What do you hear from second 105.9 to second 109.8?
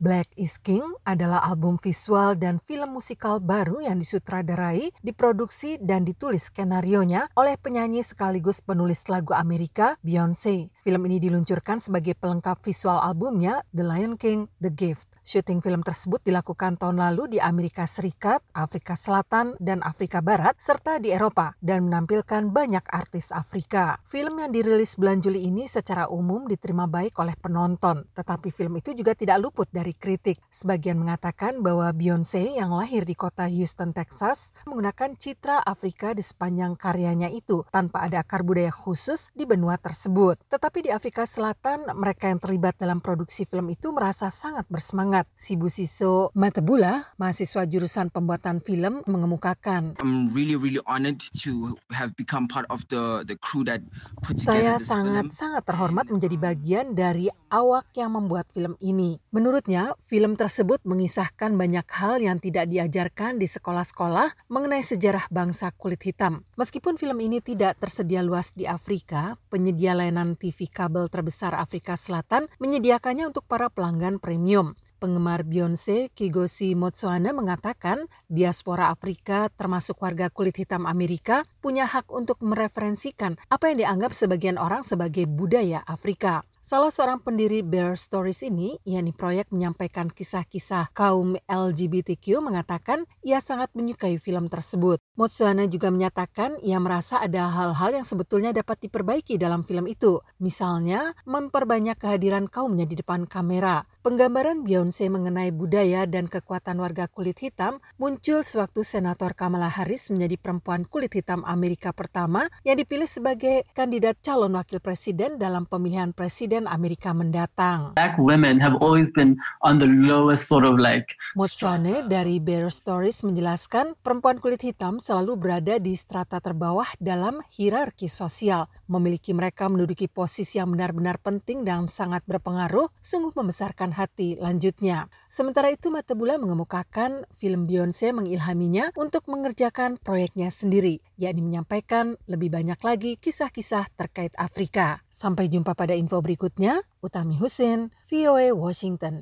dan kekuatan warga kulit hitam muncul sewaktu Senator Kamala